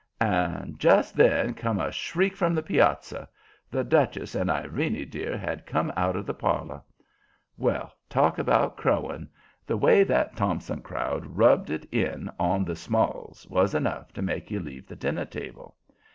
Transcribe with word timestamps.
And 0.19 0.79
just 0.79 1.15
then 1.15 1.53
come 1.53 1.79
a 1.79 1.91
shriek 1.91 2.35
from 2.35 2.55
the 2.55 2.63
piazza; 2.63 3.29
the 3.69 3.83
Duchess 3.83 4.33
and 4.33 4.49
"Irene 4.49 5.07
dear" 5.09 5.37
had 5.37 5.67
come 5.67 5.93
out 5.95 6.15
of 6.15 6.25
the 6.25 6.33
parlor. 6.33 6.81
Well! 7.55 7.93
Talk 8.09 8.39
about 8.39 8.77
crowing! 8.77 9.29
The 9.67 9.77
way 9.77 10.03
that 10.03 10.35
Thompson 10.35 10.81
crowd 10.81 11.27
rubbed 11.37 11.69
it 11.69 11.85
in 11.93 12.31
on 12.39 12.65
the 12.65 12.75
Smalls 12.75 13.45
was 13.47 13.75
enough 13.75 14.11
to 14.13 14.23
make 14.23 14.49
you 14.49 14.59
leave 14.59 14.87
the 14.87 14.95
dinner 14.95 15.25
table. 15.25 15.75